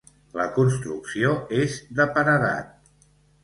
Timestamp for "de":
2.01-2.11